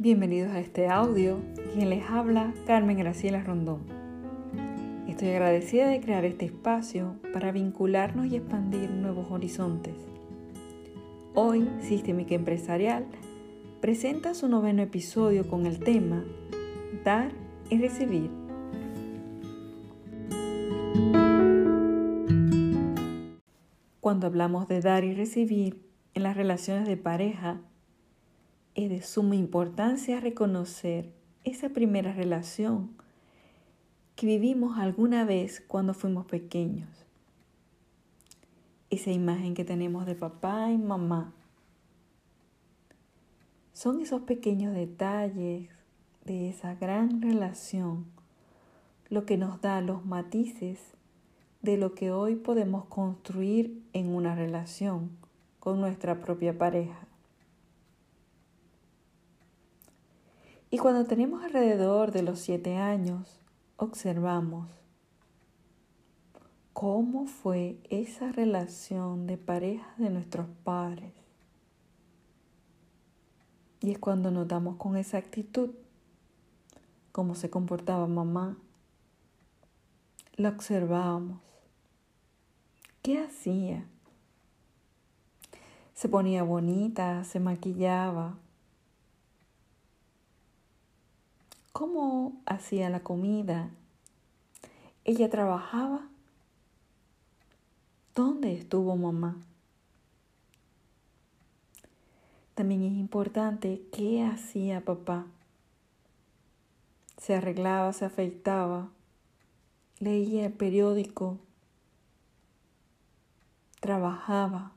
[0.00, 1.40] Bienvenidos a este audio.
[1.74, 3.80] Quien les habla, Carmen Graciela Rondón.
[5.08, 9.94] Estoy agradecida de crear este espacio para vincularnos y expandir nuevos horizontes.
[11.34, 13.06] Hoy, Sistémica Empresarial
[13.80, 16.22] presenta su noveno episodio con el tema
[17.04, 17.32] Dar
[17.68, 18.30] y Recibir.
[23.98, 25.82] Cuando hablamos de dar y recibir
[26.14, 27.60] en las relaciones de pareja,
[28.78, 31.10] es de suma importancia reconocer
[31.42, 32.90] esa primera relación
[34.14, 36.88] que vivimos alguna vez cuando fuimos pequeños.
[38.88, 41.32] Esa imagen que tenemos de papá y mamá.
[43.72, 45.68] Son esos pequeños detalles
[46.24, 48.06] de esa gran relación
[49.08, 50.78] lo que nos da los matices
[51.62, 55.10] de lo que hoy podemos construir en una relación
[55.58, 57.07] con nuestra propia pareja.
[60.70, 63.40] Y cuando tenemos alrededor de los siete años,
[63.76, 64.68] observamos
[66.74, 71.12] cómo fue esa relación de pareja de nuestros padres.
[73.80, 75.70] Y es cuando notamos con exactitud
[77.12, 78.58] cómo se comportaba mamá.
[80.36, 81.40] La observábamos.
[83.02, 83.86] ¿Qué hacía?
[85.94, 88.36] Se ponía bonita, se maquillaba,
[91.78, 93.70] cómo hacía la comida.
[95.04, 96.08] Ella trabajaba.
[98.16, 99.36] ¿Dónde estuvo mamá?
[102.56, 105.26] También es importante qué hacía papá.
[107.16, 108.88] Se arreglaba, se afeitaba,
[110.00, 111.38] leía el periódico,
[113.78, 114.72] trabajaba.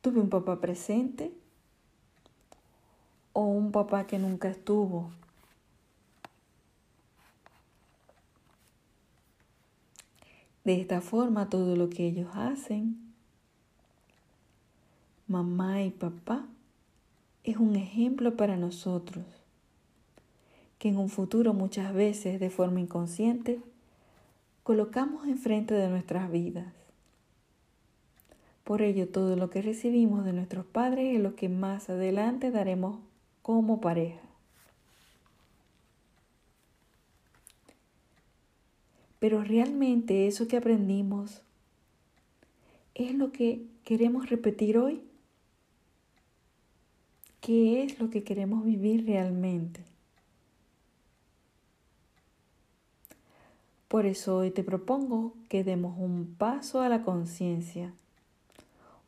[0.00, 1.32] Tuve un papá presente
[3.34, 5.10] o un papá que nunca estuvo.
[10.64, 13.12] De esta forma, todo lo que ellos hacen,
[15.28, 16.46] mamá y papá,
[17.42, 19.26] es un ejemplo para nosotros,
[20.78, 23.60] que en un futuro muchas veces de forma inconsciente
[24.62, 26.72] colocamos enfrente de nuestras vidas.
[28.62, 32.98] Por ello, todo lo que recibimos de nuestros padres es lo que más adelante daremos
[33.44, 34.22] como pareja.
[39.18, 41.42] Pero realmente eso que aprendimos
[42.94, 45.02] es lo que queremos repetir hoy.
[47.42, 49.82] ¿Qué es lo que queremos vivir realmente?
[53.88, 57.92] Por eso hoy te propongo que demos un paso a la conciencia,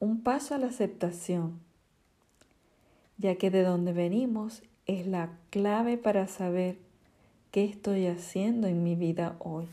[0.00, 1.60] un paso a la aceptación
[3.22, 6.76] ya que de donde venimos es la clave para saber
[7.52, 9.68] qué estoy haciendo en mi vida hoy.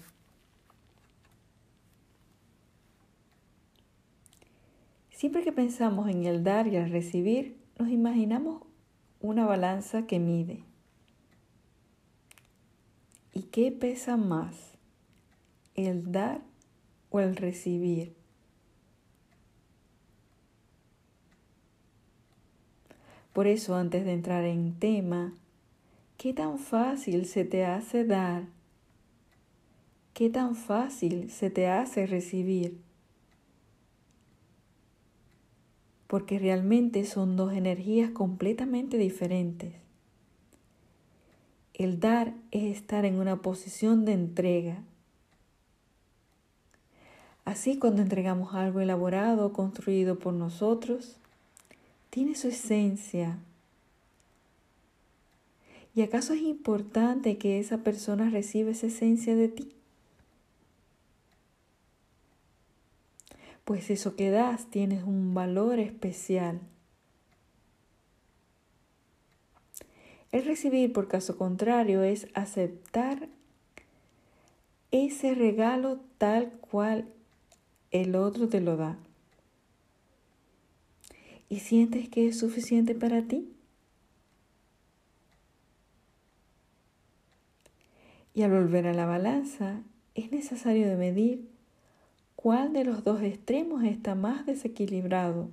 [5.09, 8.61] Siempre que pensamos en el dar y el recibir, nos imaginamos
[9.19, 10.63] una balanza que mide.
[13.33, 14.77] ¿Y qué pesa más?
[15.73, 16.41] ¿El dar
[17.09, 18.18] o el recibir?
[23.39, 25.33] Por eso, antes de entrar en tema,
[26.17, 28.47] ¿qué tan fácil se te hace dar?
[30.13, 32.81] ¿Qué tan fácil se te hace recibir?
[36.07, 39.73] Porque realmente son dos energías completamente diferentes.
[41.73, 44.83] El dar es estar en una posición de entrega.
[47.45, 51.21] Así cuando entregamos algo elaborado, construido por nosotros,
[52.09, 53.37] tiene su esencia.
[55.95, 59.73] ¿Y acaso es importante que esa persona reciba esa esencia de ti?
[63.65, 66.59] Pues eso que das tiene un valor especial.
[70.31, 73.27] El recibir, por caso contrario, es aceptar
[74.91, 77.11] ese regalo tal cual
[77.91, 78.97] el otro te lo da
[81.49, 83.51] y sientes que es suficiente para ti.
[88.33, 89.81] Y al volver a la balanza,
[90.13, 91.49] es necesario de medir
[92.35, 95.49] cuál de los dos extremos está más desequilibrado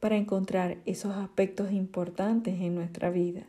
[0.00, 3.46] para encontrar esos aspectos importantes en nuestra vida.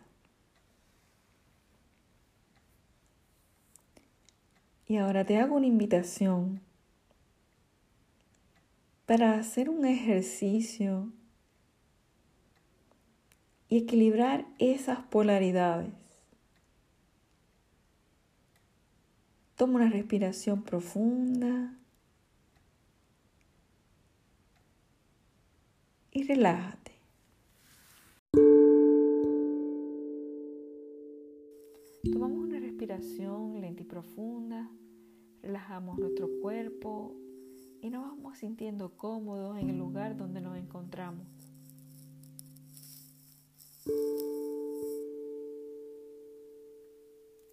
[4.87, 6.59] Y ahora te hago una invitación
[9.05, 11.11] para hacer un ejercicio
[13.67, 15.93] y equilibrar esas polaridades.
[19.55, 21.77] Toma una respiración profunda
[26.11, 26.91] y relájate.
[32.11, 34.69] Tomamos una respiración lenta y profunda,
[35.41, 37.22] relajamos nuestro cuerpo
[37.83, 41.27] y nos vamos sintiendo cómodos en el lugar donde nos encontramos.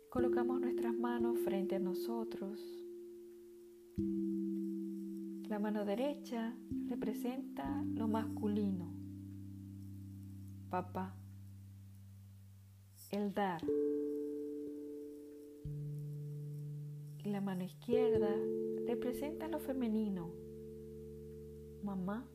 [0.08, 2.60] Colocamos nuestras manos frente a nosotros.
[5.48, 6.54] La mano derecha
[6.86, 8.94] representa lo masculino,
[10.70, 11.16] papá,
[13.10, 13.62] el dar.
[17.18, 18.32] Y la mano izquierda
[18.90, 20.32] representa lo femenino,
[21.84, 22.26] mamá,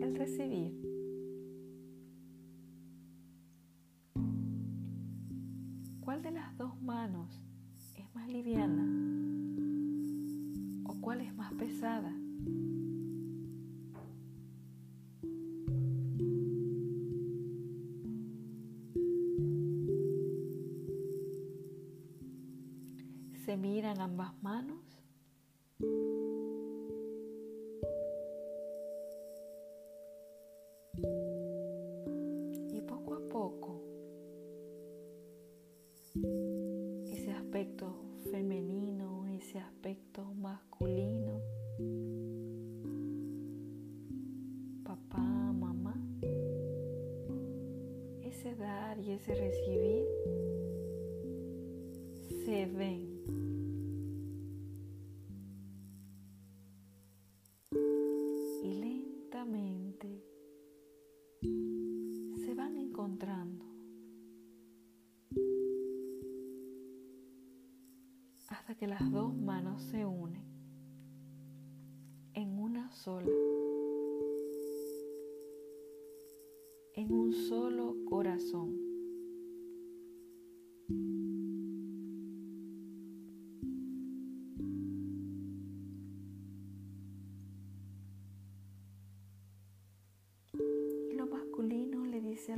[0.00, 0.74] el recibir.
[6.00, 7.40] ¿Cuál de las dos manos
[7.94, 8.84] es más liviana?
[10.84, 12.12] ¿O cuál es más pesada?
[23.44, 25.01] ¿Se miran ambas manos?
[49.14, 50.04] Ese recibir
[52.44, 53.12] se ven.
[58.62, 60.24] Y lentamente
[61.40, 63.72] se van encontrando.
[68.48, 70.44] hasta que las dos manos se unen
[72.34, 73.32] en una sola,
[76.94, 78.81] en un solo corazón.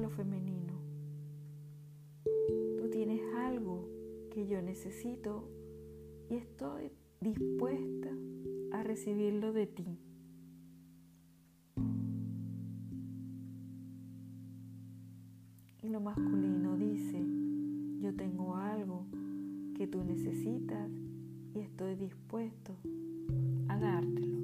[0.05, 0.75] Lo femenino,
[2.77, 3.89] tú tienes algo
[4.31, 5.49] que yo necesito
[6.29, 6.93] y estoy
[7.23, 8.11] dispuesta
[8.73, 9.99] a recibirlo de ti.
[15.83, 17.25] Y lo masculino dice,
[18.03, 19.06] yo tengo algo
[19.75, 20.91] que tú necesitas
[21.55, 22.77] y estoy dispuesto
[23.69, 24.44] a dártelo.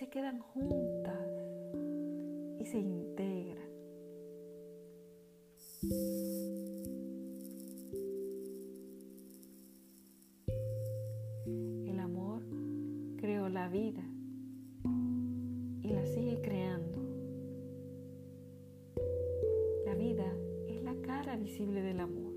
[0.00, 1.28] Se quedan juntas
[2.58, 3.68] y se integran.
[11.86, 12.42] El amor
[13.18, 14.02] creó la vida
[15.82, 16.98] y la sigue creando.
[19.84, 20.34] La vida
[20.66, 22.30] es la cara visible del amor.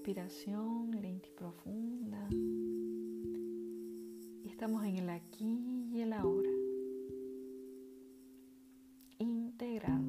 [0.00, 0.89] respiración
[1.28, 2.28] profunda.
[4.42, 6.50] Y estamos en el aquí y el ahora.
[9.18, 10.04] Integrados.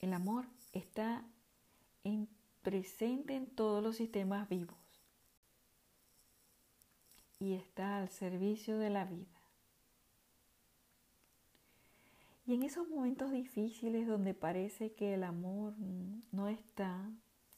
[0.00, 1.24] El amor está
[2.04, 2.28] en,
[2.62, 4.76] presente en todos los sistemas vivos
[7.42, 9.41] y está al servicio de la vida.
[12.52, 15.72] Y en esos momentos difíciles donde parece que el amor
[16.32, 17.10] no está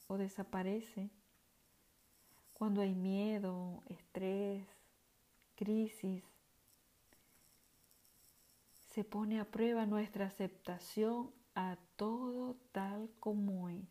[0.07, 1.09] o desaparece,
[2.53, 4.65] cuando hay miedo, estrés,
[5.55, 6.23] crisis,
[8.93, 13.83] se pone a prueba nuestra aceptación a todo tal como es.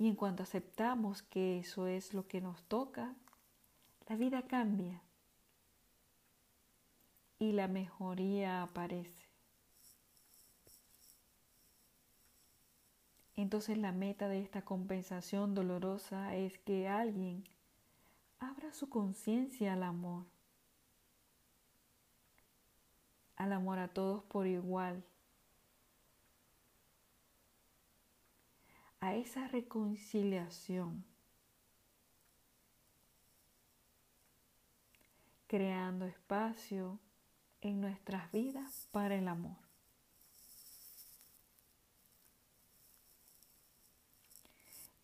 [0.00, 3.14] Y en cuanto aceptamos que eso es lo que nos toca,
[4.08, 5.00] la vida cambia
[7.38, 9.26] y la mejoría aparece.
[13.36, 17.44] Entonces la meta de esta compensación dolorosa es que alguien
[18.38, 20.24] abra su conciencia al amor,
[23.36, 25.04] al amor a todos por igual,
[29.00, 31.04] a esa reconciliación,
[35.46, 36.98] creando espacio
[37.60, 39.56] en nuestras vidas para el amor.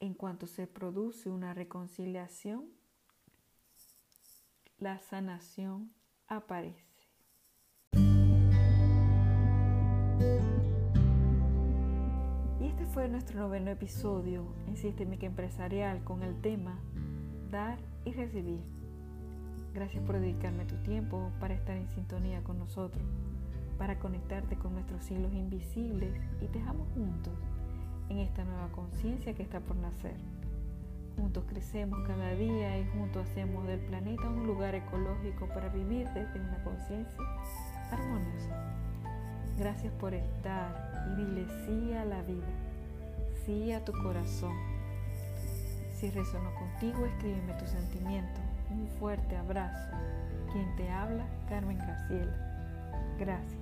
[0.00, 2.68] En cuanto se produce una reconciliación,
[4.78, 5.92] la sanación
[6.26, 6.84] aparece.
[12.60, 16.80] Y este fue nuestro noveno episodio en Sistémica Empresarial con el tema
[17.52, 18.81] Dar y Recibir.
[19.74, 23.02] Gracias por dedicarme tu tiempo para estar en sintonía con nosotros,
[23.78, 26.12] para conectarte con nuestros hilos invisibles
[26.42, 27.32] y dejamos juntos
[28.10, 30.16] en esta nueva conciencia que está por nacer.
[31.16, 36.38] Juntos crecemos cada día y juntos hacemos del planeta un lugar ecológico para vivir desde
[36.38, 37.18] una conciencia
[37.90, 38.74] armoniosa.
[39.58, 42.48] Gracias por estar y dile sí a la vida,
[43.46, 44.54] sí a tu corazón.
[45.98, 48.51] Si resonó contigo, escríbeme tu sentimiento.
[48.72, 49.92] Un fuerte abrazo.
[50.50, 52.32] Quien te habla, Carmen Graciela.
[53.18, 53.61] Gracias.